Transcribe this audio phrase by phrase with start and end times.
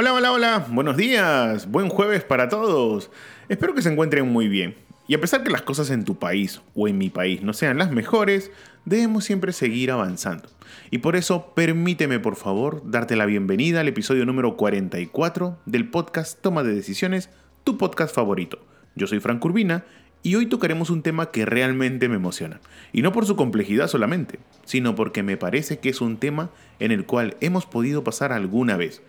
[0.00, 3.10] Hola, hola, hola, buenos días, buen jueves para todos.
[3.48, 4.76] Espero que se encuentren muy bien.
[5.08, 7.78] Y a pesar que las cosas en tu país o en mi país no sean
[7.78, 8.52] las mejores,
[8.84, 10.48] debemos siempre seguir avanzando.
[10.92, 16.40] Y por eso permíteme por favor darte la bienvenida al episodio número 44 del podcast
[16.40, 17.28] Toma de Decisiones,
[17.64, 18.60] tu podcast favorito.
[18.94, 19.84] Yo soy Frank Urbina
[20.22, 22.60] y hoy tocaremos un tema que realmente me emociona.
[22.92, 26.92] Y no por su complejidad solamente, sino porque me parece que es un tema en
[26.92, 29.02] el cual hemos podido pasar alguna vez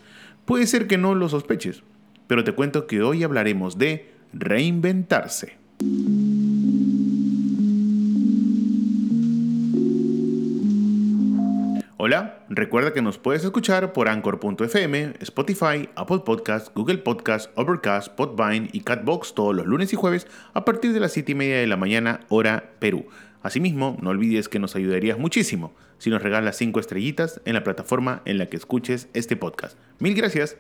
[0.50, 1.84] Puede ser que no lo sospeches,
[2.26, 5.60] pero te cuento que hoy hablaremos de reinventarse.
[11.98, 18.70] Hola, recuerda que nos puedes escuchar por Anchor.fm, Spotify, Apple Podcasts, Google Podcasts, Overcast, Podvine
[18.74, 20.26] y Catbox todos los lunes y jueves
[20.56, 23.06] a partir de las 7 y media de la mañana, hora Perú.
[23.42, 28.22] Asimismo, no olvides que nos ayudarías muchísimo si nos regalas 5 estrellitas en la plataforma
[28.26, 29.78] en la que escuches este podcast.
[30.00, 30.58] Mil gracias.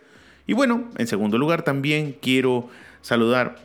[0.48, 2.70] Y bueno, en segundo lugar también quiero
[3.02, 3.58] saludar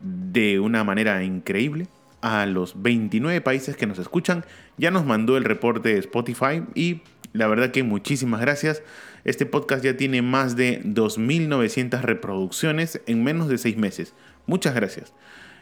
[0.00, 1.88] de una manera increíble
[2.20, 4.44] a los 29 países que nos escuchan.
[4.76, 7.02] Ya nos mandó el reporte de Spotify y
[7.32, 8.82] la verdad que muchísimas gracias.
[9.24, 14.14] Este podcast ya tiene más de 2.900 reproducciones en menos de 6 meses.
[14.46, 15.12] Muchas gracias.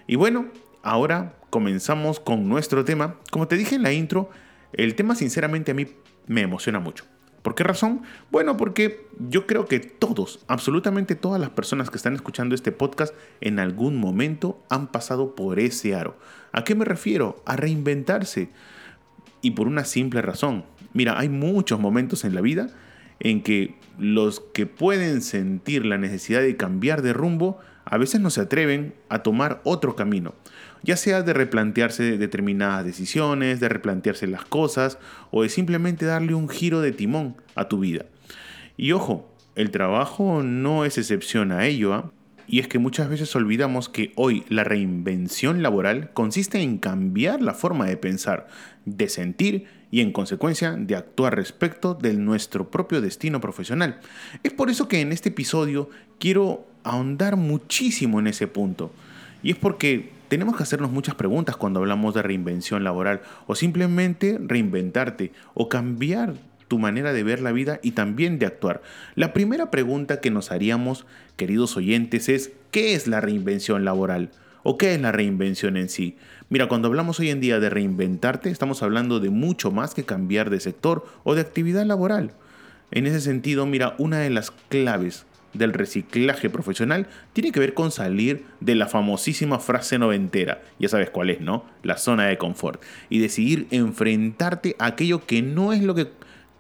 [0.06, 0.46] Y bueno,
[0.87, 3.17] ahora comenzamos con nuestro tema.
[3.31, 4.31] Como te dije en la intro,
[4.73, 5.89] el tema sinceramente a mí
[6.29, 7.05] me emociona mucho.
[7.42, 8.03] ¿Por qué razón?
[8.31, 13.14] Bueno, porque yo creo que todos, absolutamente todas las personas que están escuchando este podcast
[13.41, 16.17] en algún momento han pasado por ese aro.
[16.52, 17.42] ¿A qué me refiero?
[17.46, 18.51] A reinventarse.
[19.42, 20.64] Y por una simple razón.
[20.92, 22.69] Mira, hay muchos momentos en la vida
[23.19, 28.29] en que los que pueden sentir la necesidad de cambiar de rumbo a veces no
[28.29, 30.35] se atreven a tomar otro camino
[30.86, 34.98] ya sea de replantearse determinadas decisiones, de replantearse las cosas
[35.33, 38.07] o de simplemente darle un giro de timón a tu vida.
[38.77, 42.13] Y ojo, el trabajo no es excepción a ello, ¿ah?
[42.46, 47.55] y es que muchas veces olvidamos que hoy la reinvención laboral consiste en cambiar la
[47.55, 48.46] forma de pensar,
[48.85, 53.98] de sentir y en consecuencia de actuar respecto de nuestro propio destino profesional.
[54.45, 58.92] Es por eso que en este episodio quiero ahondar muchísimo en ese punto.
[59.42, 64.39] Y es porque tenemos que hacernos muchas preguntas cuando hablamos de reinvención laboral o simplemente
[64.41, 66.35] reinventarte o cambiar
[66.69, 68.83] tu manera de ver la vida y también de actuar.
[69.14, 74.30] La primera pregunta que nos haríamos, queridos oyentes, es ¿qué es la reinvención laboral?
[74.64, 76.17] ¿O qué es la reinvención en sí?
[76.48, 80.51] Mira, cuando hablamos hoy en día de reinventarte, estamos hablando de mucho más que cambiar
[80.51, 82.33] de sector o de actividad laboral.
[82.91, 85.25] En ese sentido, mira, una de las claves
[85.56, 91.11] del reciclaje profesional tiene que ver con salir de la famosísima frase noventera, ya sabes
[91.11, 91.64] cuál es, ¿no?
[91.83, 96.08] La zona de confort, y decidir enfrentarte a aquello que no es lo que,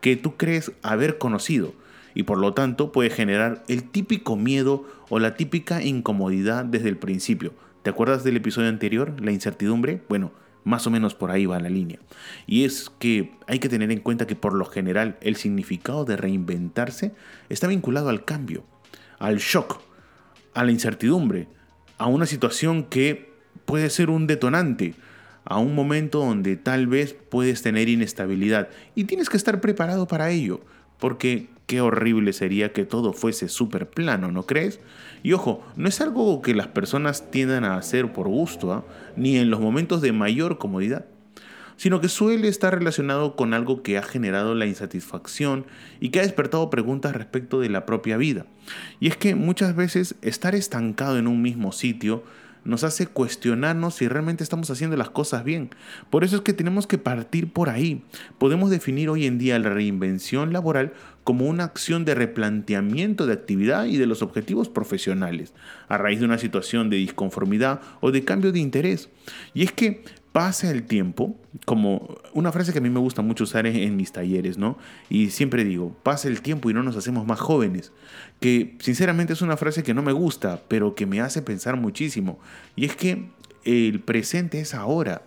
[0.00, 1.74] que tú crees haber conocido,
[2.14, 6.96] y por lo tanto puede generar el típico miedo o la típica incomodidad desde el
[6.96, 7.52] principio.
[7.82, 10.00] ¿Te acuerdas del episodio anterior, la incertidumbre?
[10.08, 10.32] Bueno,
[10.66, 12.00] más o menos por ahí va la línea.
[12.46, 16.16] Y es que hay que tener en cuenta que por lo general el significado de
[16.16, 17.12] reinventarse
[17.48, 18.64] está vinculado al cambio
[19.18, 19.80] al shock,
[20.54, 21.48] a la incertidumbre,
[21.98, 23.32] a una situación que
[23.64, 24.94] puede ser un detonante,
[25.44, 30.30] a un momento donde tal vez puedes tener inestabilidad y tienes que estar preparado para
[30.30, 30.60] ello,
[30.98, 34.80] porque qué horrible sería que todo fuese súper plano, ¿no crees?
[35.22, 38.84] Y ojo, no es algo que las personas tiendan a hacer por gusto, ¿ah?
[39.16, 41.06] ni en los momentos de mayor comodidad
[41.76, 45.66] sino que suele estar relacionado con algo que ha generado la insatisfacción
[46.00, 48.46] y que ha despertado preguntas respecto de la propia vida.
[49.00, 52.24] Y es que muchas veces estar estancado en un mismo sitio
[52.66, 55.70] nos hace cuestionarnos si realmente estamos haciendo las cosas bien.
[56.10, 58.02] Por eso es que tenemos que partir por ahí.
[58.38, 60.92] Podemos definir hoy en día la reinvención laboral
[61.24, 65.54] como una acción de replanteamiento de actividad y de los objetivos profesionales,
[65.88, 69.08] a raíz de una situación de disconformidad o de cambio de interés.
[69.54, 70.04] Y es que
[70.36, 71.34] pasa el tiempo,
[71.64, 74.76] como una frase que a mí me gusta mucho usar en, mis talleres, ¿no?
[75.08, 77.90] Y siempre digo, pasa el tiempo y no nos hacemos más jóvenes,
[78.38, 82.38] que sinceramente es una frase que no me gusta, pero que me hace pensar muchísimo.
[82.74, 83.30] Y es que
[83.64, 85.22] el presente es ahora.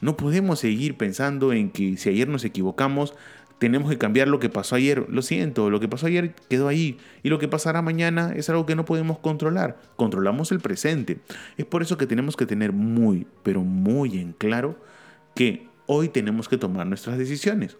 [0.00, 3.12] No podemos seguir pensando en que si ayer nos equivocamos,
[3.58, 5.06] tenemos que cambiar lo que pasó ayer.
[5.08, 6.98] Lo siento, lo que pasó ayer quedó ahí.
[7.22, 9.78] Y lo que pasará mañana es algo que no podemos controlar.
[9.96, 11.18] Controlamos el presente.
[11.56, 14.76] Es por eso que tenemos que tener muy, pero muy en claro
[15.34, 17.76] que hoy tenemos que tomar nuestras decisiones.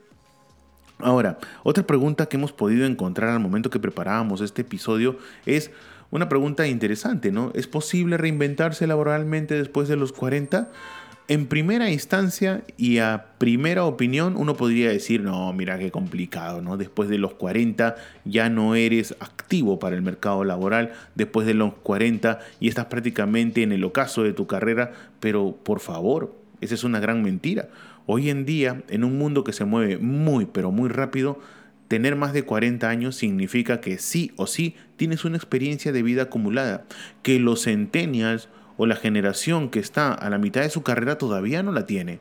[0.98, 5.70] Ahora, otra pregunta que hemos podido encontrar al momento que preparábamos este episodio es
[6.10, 7.50] una pregunta interesante, ¿no?
[7.54, 10.70] ¿Es posible reinventarse laboralmente después de los 40?
[11.26, 16.76] En primera instancia y a primera opinión uno podría decir, no, mira qué complicado, ¿no?
[16.76, 21.72] Después de los 40 ya no eres activo para el mercado laboral, después de los
[21.76, 26.84] 40 y estás prácticamente en el ocaso de tu carrera, pero por favor, esa es
[26.84, 27.70] una gran mentira.
[28.04, 31.40] Hoy en día, en un mundo que se mueve muy, pero muy rápido,
[31.88, 36.24] tener más de 40 años significa que sí o sí tienes una experiencia de vida
[36.24, 36.84] acumulada,
[37.22, 41.62] que los centennials o la generación que está a la mitad de su carrera todavía
[41.62, 42.20] no la tiene.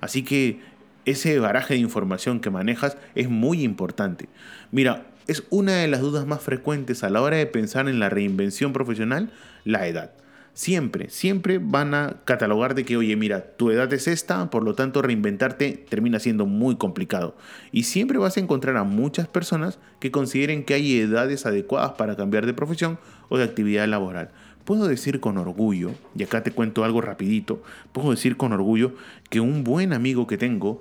[0.00, 0.60] Así que
[1.04, 4.28] ese baraje de información que manejas es muy importante.
[4.70, 8.08] Mira, es una de las dudas más frecuentes a la hora de pensar en la
[8.08, 9.30] reinvención profesional,
[9.64, 10.12] la edad.
[10.54, 14.74] Siempre, siempre van a catalogar de que, oye, mira, tu edad es esta, por lo
[14.74, 17.34] tanto reinventarte termina siendo muy complicado.
[17.72, 22.16] Y siempre vas a encontrar a muchas personas que consideren que hay edades adecuadas para
[22.16, 22.98] cambiar de profesión
[23.30, 24.30] o de actividad laboral.
[24.66, 27.62] Puedo decir con orgullo, y acá te cuento algo rapidito,
[27.92, 28.92] puedo decir con orgullo
[29.30, 30.80] que un buen amigo que tengo,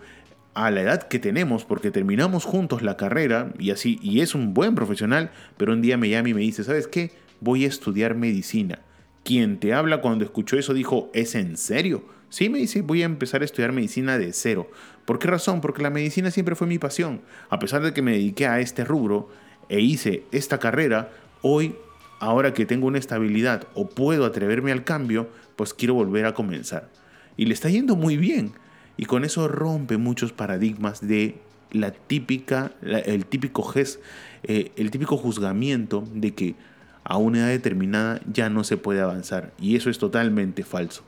[0.53, 4.53] a la edad que tenemos, porque terminamos juntos la carrera, y así, y es un
[4.53, 7.12] buen profesional, pero un día me llama y me dice, ¿sabes qué?
[7.39, 8.79] Voy a estudiar medicina.
[9.23, 12.03] Quien te habla cuando escuchó eso dijo, ¿es en serio?
[12.29, 14.69] Sí, me dice, voy a empezar a estudiar medicina de cero.
[15.06, 15.62] ¿Por qué razón?
[15.62, 17.21] Porque la medicina siempre fue mi pasión.
[17.50, 19.29] A pesar de que me dediqué a este rubro
[19.69, 21.75] e hice esta carrera, hoy
[22.19, 26.89] ahora que tengo una estabilidad o puedo atreverme al cambio, pues quiero volver a comenzar.
[27.35, 28.53] Y le está yendo muy bien.
[28.95, 31.35] Y con eso rompe muchos paradigmas de
[31.71, 34.00] la típica, el típico gest,
[34.44, 36.56] eh, el típico juzgamiento de que
[37.03, 39.53] a una edad determinada ya no se puede avanzar.
[39.59, 41.03] Y eso es totalmente falso.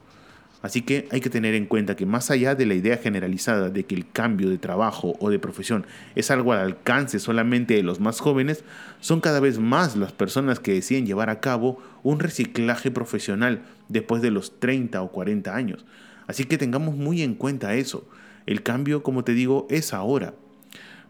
[0.63, 3.83] Así que hay que tener en cuenta que más allá de la idea generalizada de
[3.83, 5.85] que el cambio de trabajo o de profesión
[6.15, 8.63] es algo al alcance solamente de los más jóvenes,
[9.01, 14.21] son cada vez más las personas que deciden llevar a cabo un reciclaje profesional después
[14.21, 15.85] de los 30 o 40 años.
[16.27, 18.07] Así que tengamos muy en cuenta eso.
[18.45, 20.33] El cambio, como te digo, es ahora.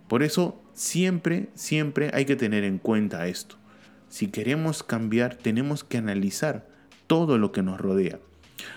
[0.08, 3.58] Por eso siempre, siempre hay que tener en cuenta esto.
[4.14, 6.68] Si queremos cambiar, tenemos que analizar
[7.08, 8.20] todo lo que nos rodea.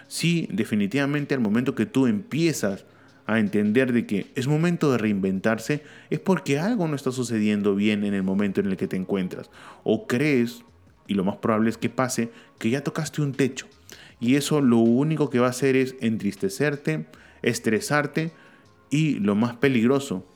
[0.08, 2.86] Sí, definitivamente al momento que tú empiezas
[3.26, 8.02] a entender de que es momento de reinventarse, es porque algo no está sucediendo bien
[8.04, 9.50] en el momento en el que te encuentras.
[9.84, 10.64] O crees,
[11.06, 13.66] y lo más probable es que pase, que ya tocaste un techo.
[14.18, 17.08] Y eso lo único que va a hacer es entristecerte,
[17.42, 18.32] estresarte
[18.88, 20.26] y lo más peligroso,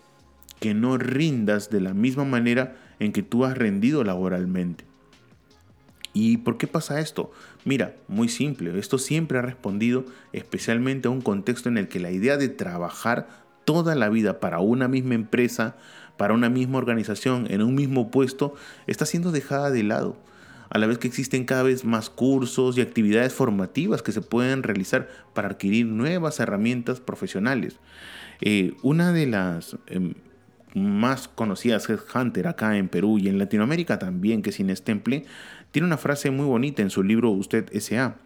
[0.61, 4.90] que no rindas de la misma manera en que tú has rendido laboralmente.
[6.13, 7.31] ¿Y por qué pasa esto?
[7.65, 12.11] Mira, muy simple, esto siempre ha respondido especialmente a un contexto en el que la
[12.11, 13.29] idea de trabajar
[13.65, 15.77] toda la vida para una misma empresa,
[16.17, 18.55] para una misma organización, en un mismo puesto,
[18.87, 20.17] está siendo dejada de lado.
[20.71, 24.63] A la vez que existen cada vez más cursos y actividades formativas que se pueden
[24.63, 27.77] realizar para adquirir nuevas herramientas profesionales.
[28.41, 30.15] Eh, una de las em,
[30.75, 35.25] más conocidas es Hunter acá en Perú y en Latinoamérica también, que es Inestemple,
[35.71, 38.17] tiene una frase muy bonita en su libro Usted S.A.,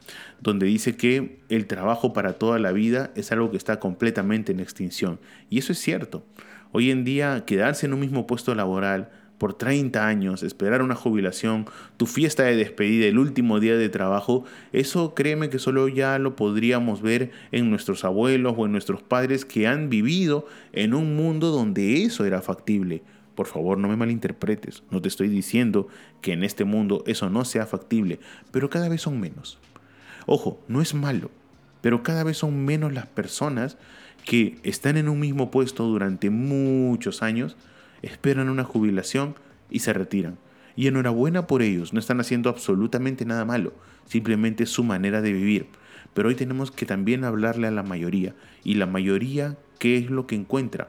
[0.41, 4.61] donde dice que el trabajo para toda la vida es algo que está completamente en
[4.61, 5.21] extinción.
[5.51, 6.25] Y eso es cierto.
[6.73, 11.67] Hoy en día, quedarse en un mismo puesto laboral por 30 años, esperar una jubilación,
[11.97, 16.37] tu fiesta de despedida, el último día de trabajo, eso créeme que solo ya lo
[16.37, 21.51] podríamos ver en nuestros abuelos o en nuestros padres que han vivido en un mundo
[21.51, 23.03] donde eso era factible.
[23.35, 24.83] Por favor, no me malinterpretes.
[24.91, 25.89] No te estoy diciendo
[26.21, 29.59] que en este mundo eso no sea factible, pero cada vez son menos.
[30.27, 31.31] Ojo, no es malo,
[31.81, 33.77] pero cada vez son menos las personas
[34.25, 37.57] que están en un mismo puesto durante muchos años,
[38.03, 39.35] esperan una jubilación
[39.71, 40.39] y se retiran.
[40.77, 43.75] Y enhorabuena por ellos, no están haciendo absolutamente nada malo,
[44.07, 45.67] simplemente su manera de vivir.
[46.15, 48.35] Pero hoy tenemos que también hablarle a la mayoría.
[48.63, 50.89] Y la mayoría, ¿qué es lo que encuentra?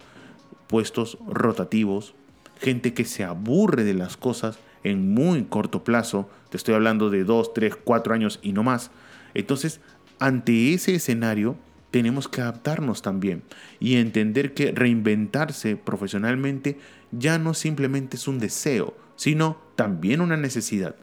[0.68, 2.16] Puestos rotativos,
[2.60, 7.24] gente que se aburre de las cosas en muy corto plazo, te estoy hablando de
[7.24, 8.92] 2, 3, 4 años y no más.
[9.34, 9.82] Entonces,
[10.20, 11.58] ante ese escenario,
[11.92, 13.42] tenemos que adaptarnos también
[13.80, 16.78] y entender que reinventarse profesionalmente
[17.12, 20.96] ya no simplemente es un deseo, sino también una necesidad.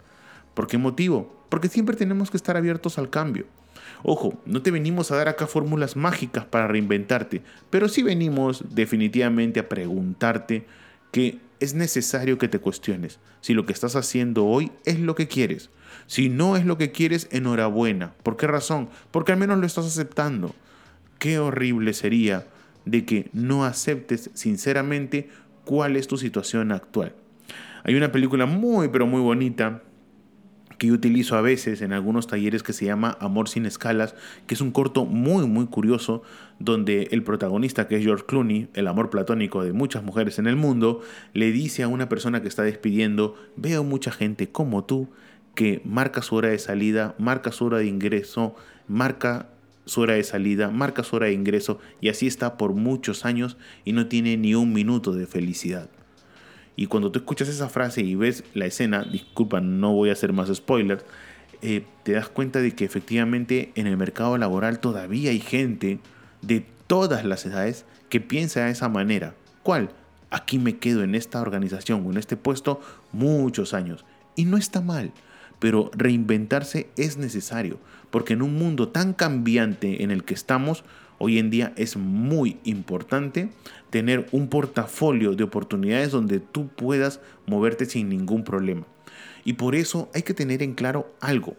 [0.55, 1.45] ¿Por qué motivo?
[1.49, 3.47] Porque siempre tenemos que estar abiertos al cambio.
[4.03, 9.61] Ojo, no te venimos a dar acá fórmulas mágicas para reinventarte, pero sí venimos definitivamente
[9.61, 10.67] a preguntarte
[11.12, 15.28] que es necesario que te cuestiones si lo que estás haciendo hoy es lo que
[15.28, 15.71] quieres.
[16.07, 18.14] Si no es lo que quieres, enhorabuena.
[18.23, 18.88] ¿Por qué razón?
[19.12, 20.54] Porque al menos lo estás aceptando.
[21.19, 22.49] Qué horrible sería
[22.85, 25.28] de que no aceptes sinceramente
[25.64, 27.14] cuál es tu situación actual.
[27.85, 29.83] Hay una película muy pero muy bonita
[30.83, 34.17] que yo utilizo a veces en algunos talleres que se llama Amor sin escalas,
[34.49, 36.25] que es un corto muy muy curioso
[36.59, 40.57] donde el protagonista que es George Clooney, el amor platónico de muchas mujeres en el
[40.57, 41.01] mundo,
[41.35, 45.09] le dice a una persona que está despidiendo, veo mucha gente como tú
[45.55, 48.57] que marca su hora de salida, marca su hora de ingreso,
[48.89, 49.51] marca
[49.85, 53.57] su hora de salida, marca su hora de ingreso y así está por muchos años
[53.85, 55.89] y no tiene ni un minuto de felicidad.
[56.76, 60.33] Y cuando tú escuchas esa frase y ves la escena, disculpa, no voy a hacer
[60.33, 61.05] más spoilers,
[61.61, 66.00] eh, te das cuenta de que efectivamente en el mercado laboral todavía hay gente
[66.41, 69.35] de todas las edades que piensa de esa manera.
[69.62, 69.91] ¿Cuál?
[70.31, 72.81] Aquí me quedo en esta organización o en este puesto
[73.12, 74.05] muchos años.
[74.35, 75.12] Y no está mal,
[75.59, 77.79] pero reinventarse es necesario,
[78.11, 80.85] porque en un mundo tan cambiante en el que estamos,
[81.25, 83.49] hoy en día es muy importante
[83.91, 88.85] tener un portafolio de oportunidades donde tú puedas moverte sin ningún problema.
[89.45, 91.55] Y por eso hay que tener en claro algo.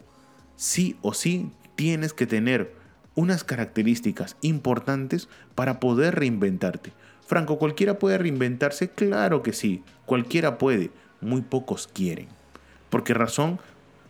[0.58, 2.74] Sí o sí tienes que tener
[3.16, 6.92] unas características importantes para poder reinventarte.
[7.26, 8.90] Franco, ¿cualquiera puede reinventarse?
[8.90, 10.92] Claro que sí, cualquiera puede,
[11.22, 12.28] muy pocos quieren.
[12.90, 13.62] ¿Por qué razón?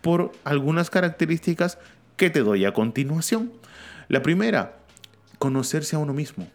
[0.02, 1.78] Por algunas características
[2.18, 3.52] que te doy a continuación.
[4.08, 4.80] La primera,
[5.44, 6.48] conocerse a uno mismo.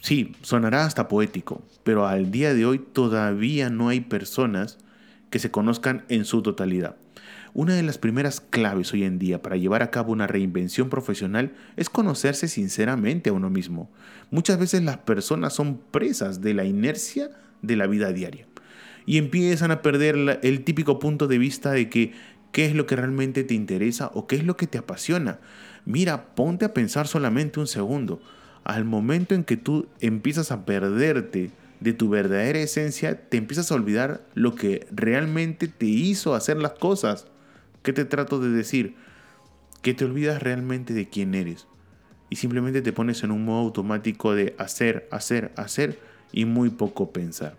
[0.00, 4.78] Sí, sonará hasta poético, pero al día de hoy todavía no hay personas
[5.28, 6.96] que se conozcan en su totalidad.
[7.52, 11.52] Una de las primeras claves hoy en día para llevar a cabo una reinvención profesional
[11.76, 13.90] es conocerse sinceramente a uno mismo.
[14.30, 18.46] Muchas veces las personas son presas de la inercia de la vida diaria
[19.04, 22.12] y empiezan a perder el típico punto de vista de que
[22.54, 25.40] qué es lo que realmente te interesa o qué es lo que te apasiona.
[25.84, 28.22] Mira, ponte a pensar solamente un segundo
[28.62, 33.74] al momento en que tú empiezas a perderte de tu verdadera esencia, te empiezas a
[33.74, 37.26] olvidar lo que realmente te hizo hacer las cosas.
[37.82, 38.94] ¿Qué te trato de decir?
[39.82, 41.66] Que te olvidas realmente de quién eres.
[42.30, 45.98] Y simplemente te pones en un modo automático de hacer, hacer, hacer
[46.30, 47.56] y muy poco pensar.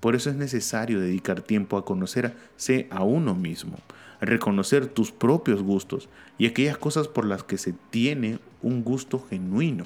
[0.00, 3.76] Por eso es necesario dedicar tiempo a conocerse a uno mismo,
[4.22, 9.84] reconocer tus propios gustos y aquellas cosas por las que se tiene un gusto genuino.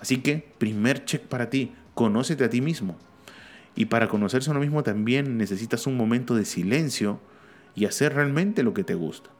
[0.00, 2.96] Así que, primer check para ti, conócete a ti mismo.
[3.74, 7.20] Y para conocerse a uno mismo también necesitas un momento de silencio
[7.74, 9.30] y hacer realmente lo que te gusta.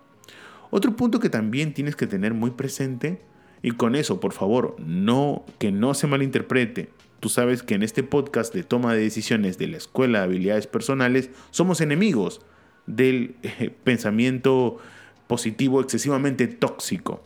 [0.70, 3.22] Otro punto que también tienes que tener muy presente,
[3.62, 6.90] y con eso, por favor, no que no se malinterprete.
[7.20, 10.68] Tú sabes que en este podcast de toma de decisiones de la Escuela de Habilidades
[10.68, 12.40] Personales somos enemigos
[12.88, 14.78] del eh, pensamiento
[15.26, 17.22] positivo excesivamente tóxico.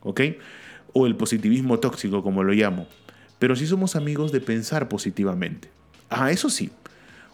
[0.00, 0.20] ¿Ok?
[0.92, 2.86] o el positivismo tóxico como lo llamo,
[3.38, 5.68] pero sí somos amigos de pensar positivamente.
[6.10, 6.70] Ah, eso sí,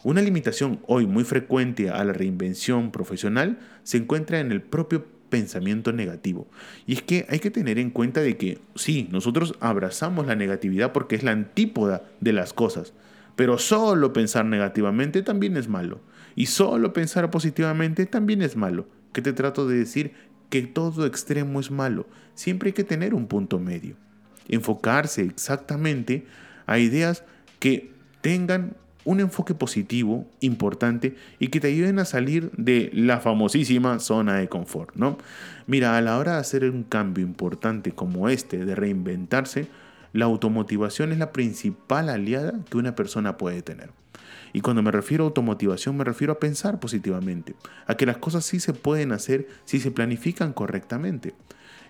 [0.03, 5.91] una limitación hoy muy frecuente a la reinvención profesional se encuentra en el propio pensamiento
[5.91, 6.47] negativo.
[6.87, 10.91] Y es que hay que tener en cuenta de que sí, nosotros abrazamos la negatividad
[10.91, 12.93] porque es la antípoda de las cosas,
[13.35, 15.99] pero solo pensar negativamente también es malo.
[16.39, 18.87] Y solo pensar positivamente también es malo.
[19.13, 20.13] ¿Qué te trato de decir?
[20.49, 22.07] que todo extremo es malo.
[22.33, 23.95] Siempre hay que tener un punto medio.
[24.47, 26.25] Enfocarse exactamente
[26.65, 27.23] a ideas
[27.59, 27.91] que
[28.21, 34.35] tengan un enfoque positivo, importante y que te ayuden a salir de la famosísima zona
[34.35, 35.17] de confort, ¿no?
[35.67, 39.67] Mira, a la hora de hacer un cambio importante como este, de reinventarse,
[40.13, 43.91] la automotivación es la principal aliada que una persona puede tener.
[44.53, 47.55] Y cuando me refiero a automotivación me refiero a pensar positivamente,
[47.87, 51.33] a que las cosas sí se pueden hacer si se planifican correctamente.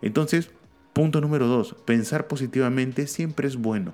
[0.02, 0.52] Entonces,
[0.94, 3.94] punto número dos, pensar positivamente siempre es bueno.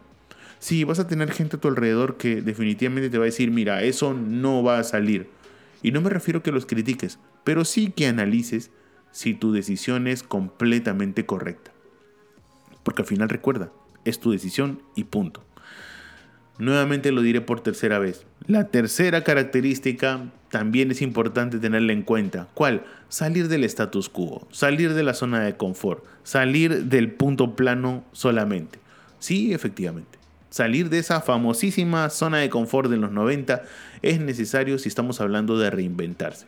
[0.59, 3.83] Sí, vas a tener gente a tu alrededor que definitivamente te va a decir, mira,
[3.83, 5.29] eso no va a salir.
[5.83, 8.71] Y no me refiero a que los critiques, pero sí que analices
[9.11, 11.71] si tu decisión es completamente correcta.
[12.83, 13.71] Porque al final recuerda,
[14.03, 15.43] es tu decisión y punto.
[16.57, 18.25] Nuevamente lo diré por tercera vez.
[18.47, 22.47] La tercera característica también es importante tenerla en cuenta.
[22.53, 22.85] ¿Cuál?
[23.09, 28.79] Salir del status quo, salir de la zona de confort, salir del punto plano solamente.
[29.19, 30.17] Sí, efectivamente.
[30.49, 33.63] Salir de esa famosísima zona de confort de los 90
[34.01, 36.45] es necesario si estamos hablando de reinventarse.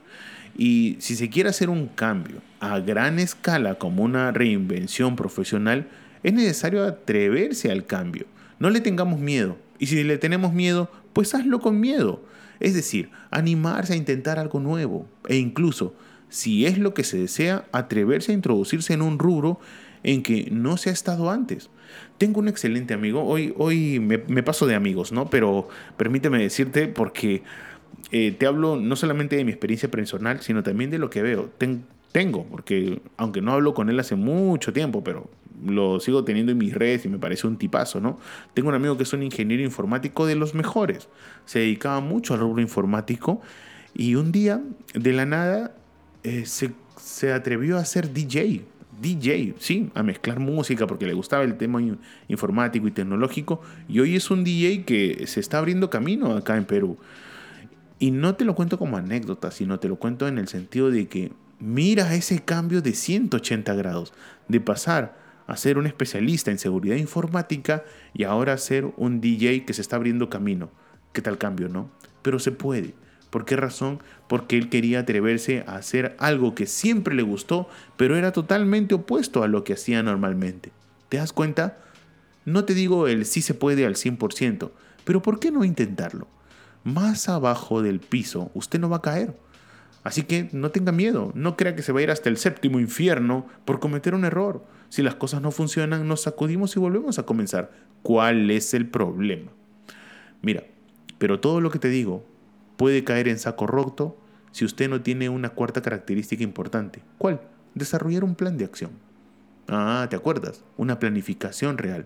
[0.57, 5.87] Y si se quiere hacer un cambio a gran escala como una reinvención profesional,
[6.23, 8.25] es necesario atreverse al cambio.
[8.59, 9.57] No le tengamos miedo.
[9.79, 12.21] Y si le tenemos miedo, pues hazlo con miedo.
[12.59, 15.07] Es decir, animarse a intentar algo nuevo.
[15.27, 15.93] E incluso,
[16.29, 19.59] si es lo que se desea, atreverse a introducirse en un rubro
[20.03, 21.69] en que no se ha estado antes.
[22.17, 25.29] Tengo un excelente amigo, hoy, hoy me, paso de amigos, ¿no?
[25.29, 25.67] Pero
[25.97, 27.43] permíteme decirte porque
[28.11, 31.51] eh, te hablo no solamente de mi experiencia personal, sino también de lo que veo.
[32.11, 35.29] tengo, porque aunque no hablo con él hace mucho tiempo, pero
[35.65, 38.19] lo sigo teniendo en mis redes y me parece un tipazo, ¿no?
[38.53, 41.09] Tengo un amigo que es un ingeniero informático de los mejores.
[41.45, 43.41] Se dedicaba mucho al rubro informático
[43.93, 44.61] y un día,
[44.93, 45.75] de la nada,
[46.23, 48.65] eh, se, se atrevió a ser DJ
[49.01, 51.79] DJ, sí, a mezclar música porque le gustaba el tema
[52.27, 53.61] informático y tecnológico.
[53.87, 56.97] Y hoy es un DJ que se está abriendo camino acá en Perú.
[57.99, 61.07] Y no te lo cuento como anécdota, sino te lo cuento en el sentido de
[61.07, 64.13] que mira ese cambio de 180 grados,
[64.47, 69.73] de pasar a ser un especialista en seguridad informática y ahora ser un DJ que
[69.73, 70.69] se está abriendo camino.
[71.13, 71.89] ¿Qué tal cambio, no?
[72.21, 72.93] Pero se puede.
[73.29, 73.99] ¿Por qué razón?
[74.27, 79.43] Porque él quería atreverse a hacer algo que siempre le gustó, pero era totalmente opuesto
[79.43, 80.71] a lo que hacía normalmente.
[81.09, 81.77] ¿Te das cuenta?
[82.45, 84.71] No te digo el sí se puede al 100%,
[85.03, 86.27] pero ¿por qué no intentarlo?
[86.83, 89.35] Más abajo del piso usted no va a caer.
[90.03, 92.79] Así que no tenga miedo, no crea que se va a ir hasta el séptimo
[92.79, 94.63] infierno por cometer un error.
[94.89, 97.71] Si las cosas no funcionan, nos sacudimos y volvemos a comenzar.
[98.03, 99.51] ¿Cuál es el problema?
[100.41, 100.63] Mira,
[101.17, 102.25] pero todo lo que te digo
[102.77, 104.17] puede caer en saco roto
[104.51, 107.01] si usted no tiene una cuarta característica importante.
[107.17, 107.41] ¿Cuál?
[107.75, 108.91] Desarrollar un plan de acción.
[109.67, 110.63] Ah, ¿te acuerdas?
[110.77, 112.05] Una planificación real.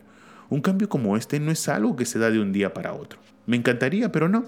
[0.49, 3.19] Un cambio como este no es algo que se da de un día para otro.
[3.45, 4.43] Me encantaría, pero no.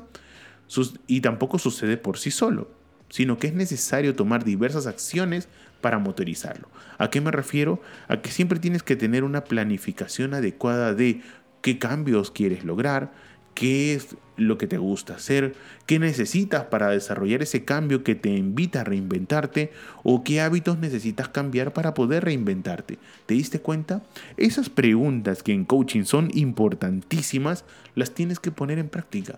[1.08, 2.70] y tampoco sucede por sí solo,
[3.13, 5.48] sino que es necesario tomar diversas acciones
[5.82, 6.67] para motorizarlo.
[6.98, 7.79] ¿A qué me refiero?
[8.08, 11.22] A que siempre tienes que tener una planificación adecuada de
[11.62, 13.13] qué cambios quieres lograr,
[13.53, 15.53] qué es lo que te gusta hacer,
[15.86, 21.30] qué necesitas para desarrollar ese cambio que te invita a reinventarte o qué hábitos necesitas
[21.30, 22.97] cambiar para poder reinventarte.
[23.28, 24.02] ¿Te diste cuenta?
[24.38, 29.38] Esas preguntas que en coaching son importantísimas las tienes que poner en práctica.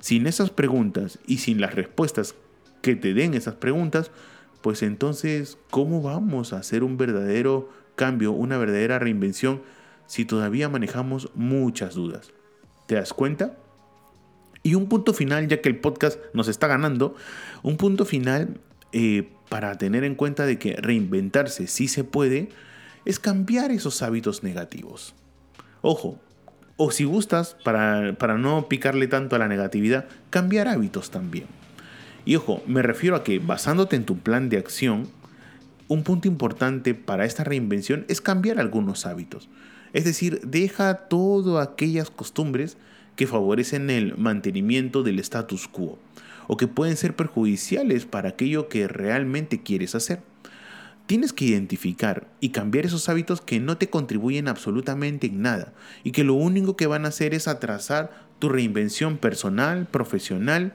[0.00, 2.34] Sin esas preguntas y sin las respuestas
[2.86, 4.12] que te den esas preguntas,
[4.62, 9.60] pues entonces, ¿cómo vamos a hacer un verdadero cambio, una verdadera reinvención
[10.06, 12.30] si todavía manejamos muchas dudas?
[12.86, 13.56] ¿Te das cuenta?
[14.62, 17.16] Y un punto final, ya que el podcast nos está ganando,
[17.64, 18.60] un punto final
[18.92, 22.50] eh, para tener en cuenta de que reinventarse sí se puede,
[23.04, 25.16] es cambiar esos hábitos negativos.
[25.82, 26.20] Ojo,
[26.76, 31.46] o si gustas, para, para no picarle tanto a la negatividad, cambiar hábitos también.
[32.26, 35.08] Y ojo, me refiero a que basándote en tu plan de acción,
[35.86, 39.48] un punto importante para esta reinvención es cambiar algunos hábitos.
[39.92, 42.76] Es decir, deja todas aquellas costumbres
[43.14, 45.98] que favorecen el mantenimiento del status quo
[46.48, 50.20] o que pueden ser perjudiciales para aquello que realmente quieres hacer.
[51.06, 56.10] Tienes que identificar y cambiar esos hábitos que no te contribuyen absolutamente en nada y
[56.10, 60.72] que lo único que van a hacer es atrasar tu reinvención personal, profesional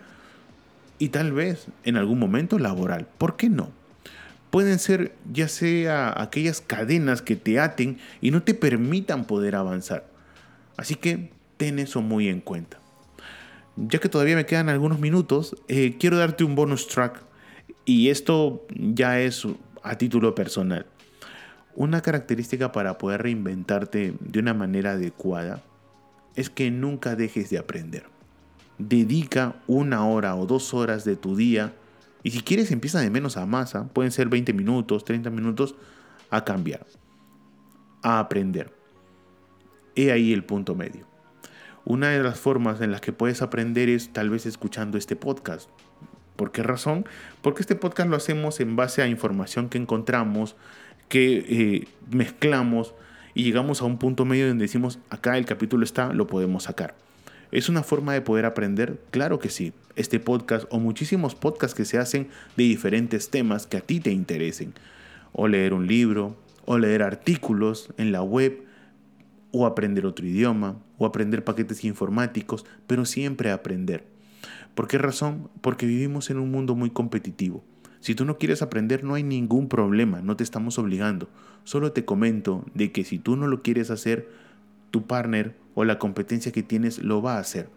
[1.02, 3.08] y tal vez en algún momento laboral.
[3.18, 3.72] ¿Por qué no?
[4.52, 10.06] pueden ser ya sea aquellas cadenas que te aten y no te permitan poder avanzar.
[10.78, 12.80] Así que ten eso muy en cuenta.
[13.78, 17.24] Ya que todavía me quedan algunos minutos, eh, quiero darte un bonus track
[17.86, 19.48] y esto ya es
[19.82, 20.86] a título personal.
[21.74, 25.64] Una característica para poder reinventarte de una manera adecuada
[26.36, 28.11] es que nunca dejes de aprender.
[28.88, 31.74] Dedica una hora o dos horas de tu día
[32.24, 33.88] y si quieres empieza de menos a más, ¿ah?
[33.92, 35.76] pueden ser 20 minutos, 30 minutos
[36.30, 36.86] a cambiar,
[38.04, 38.74] a aprender.
[39.96, 41.08] He ahí el punto medio.
[41.84, 45.70] Una de las formas en las que puedes aprender es tal vez escuchando este podcast.
[46.36, 47.06] ¿Por qué razón?
[47.42, 50.56] Porque este podcast lo hacemos en base a información que encontramos,
[51.10, 52.94] que eh, mezclamos
[53.34, 56.96] y llegamos a un punto medio donde decimos, acá el capítulo está, lo podemos sacar.
[57.52, 59.02] ¿Es una forma de poder aprender?
[59.12, 59.74] Claro que sí.
[59.98, 64.12] Este podcast o muchísimos podcasts que se hacen de diferentes temas que a ti te
[64.12, 64.74] interesen.
[65.34, 68.64] O leer un libro, o leer artículos en la web,
[69.52, 74.06] o aprender otro idioma, o aprender paquetes informáticos, pero siempre aprender.
[74.74, 75.50] ¿Por qué razón?
[75.60, 77.66] Porque vivimos en un mundo muy competitivo.
[78.00, 81.28] Si tú no quieres aprender no hay ningún problema, no te estamos obligando.
[81.66, 84.30] Solo te comento de que si tú no lo quieres hacer,
[84.92, 87.70] tu partner o la competencia que tienes lo va a hacer.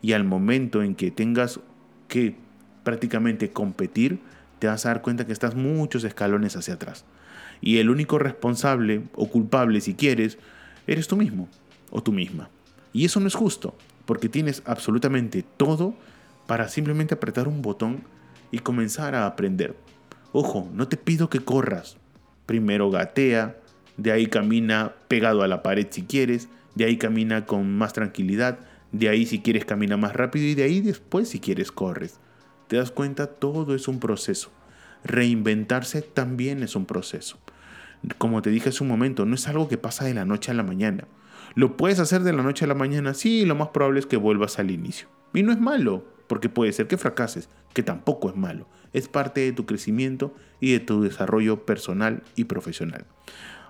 [0.00, 1.60] Y al momento en que tengas
[2.08, 2.34] que
[2.82, 4.20] prácticamente competir,
[4.58, 7.04] te vas a dar cuenta que estás muchos escalones hacia atrás.
[7.60, 10.38] Y el único responsable o culpable, si quieres,
[10.86, 11.48] eres tú mismo
[11.90, 12.48] o tú misma.
[12.92, 15.94] Y eso no es justo, porque tienes absolutamente todo
[16.46, 18.02] para simplemente apretar un botón
[18.50, 19.76] y comenzar a aprender.
[20.32, 21.96] Ojo, no te pido que corras.
[22.46, 23.56] Primero gatea,
[23.96, 28.60] de ahí camina pegado a la pared si quieres, de ahí camina con más tranquilidad,
[28.92, 32.18] de ahí si quieres camina más rápido y de ahí después si quieres corres.
[32.68, 33.26] ¿Te das cuenta?
[33.26, 34.50] Todo es un proceso.
[35.04, 37.38] Reinventarse también es un proceso.
[38.18, 40.54] Como te dije hace un momento, no es algo que pasa de la noche a
[40.54, 41.06] la mañana.
[41.54, 43.14] ¿Lo puedes hacer de la noche a la mañana?
[43.14, 45.08] Sí, lo más probable es que vuelvas al inicio.
[45.34, 48.66] Y no es malo, porque puede ser que fracases, que tampoco es malo.
[48.92, 53.04] Es parte de tu crecimiento y de tu desarrollo personal y profesional.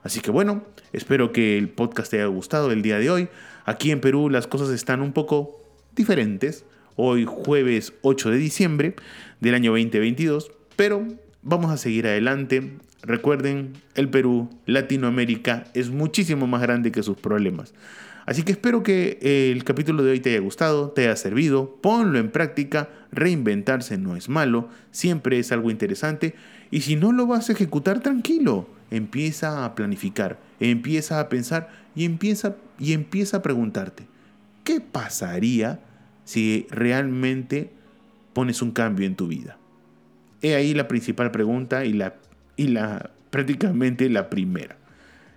[0.03, 3.29] Así que bueno, espero que el podcast te haya gustado el día de hoy.
[3.65, 5.61] Aquí en Perú las cosas están un poco
[5.95, 6.65] diferentes.
[6.97, 8.97] Hoy jueves 8 de diciembre
[9.41, 10.51] del año 2022.
[10.77, 11.07] Pero
[11.43, 12.73] vamos a seguir adelante.
[13.03, 17.73] Recuerden, el Perú, Latinoamérica, es muchísimo más grande que sus problemas.
[18.27, 19.19] Así que espero que
[19.53, 24.15] el capítulo de hoy te haya gustado, te haya servido, ponlo en práctica, reinventarse no
[24.15, 26.37] es malo, siempre es algo interesante
[26.71, 32.05] y si no lo vas a ejecutar tranquilo, empieza a planificar, empieza a pensar y
[32.05, 34.07] empieza, y empieza a preguntarte,
[34.65, 35.81] ¿qué pasaría
[36.25, 37.71] si realmente
[38.35, 39.57] pones un cambio en tu vida?
[40.43, 42.17] He ahí la principal pregunta y la,
[42.57, 44.77] y la prácticamente la primera.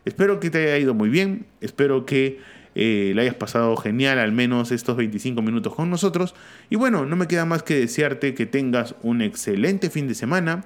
[0.04, 2.40] Espero que te haya ido muy bien, espero que
[2.76, 6.36] eh, la hayas pasado genial al menos estos 25 minutos con nosotros.
[6.70, 10.66] Y bueno, no me queda más que desearte que tengas un excelente fin de semana.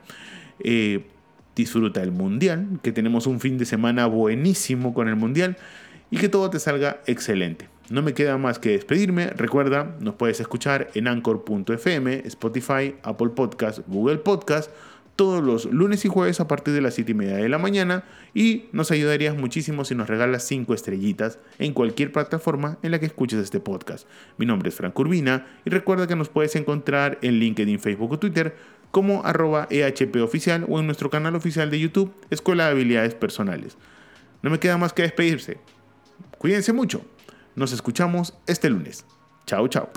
[0.63, 1.05] Eh,
[1.55, 5.57] disfruta el mundial, que tenemos un fin de semana buenísimo con el mundial
[6.11, 7.69] y que todo te salga excelente.
[7.89, 9.27] No me queda más que despedirme.
[9.31, 14.69] Recuerda, nos puedes escuchar en anchor.fm, Spotify, Apple Podcast, Google Podcast,
[15.15, 18.03] todos los lunes y jueves a partir de las 7 y media de la mañana.
[18.33, 23.07] Y nos ayudarías muchísimo si nos regalas 5 estrellitas en cualquier plataforma en la que
[23.07, 24.07] escuches este podcast.
[24.37, 28.19] Mi nombre es Frank Urbina y recuerda que nos puedes encontrar en LinkedIn, Facebook o
[28.19, 28.55] Twitter
[28.91, 33.77] como arroba EHP oficial o en nuestro canal oficial de YouTube, Escuela de Habilidades Personales.
[34.41, 35.59] No me queda más que despedirse.
[36.37, 37.01] Cuídense mucho.
[37.55, 39.05] Nos escuchamos este lunes.
[39.45, 39.89] Chao, chao.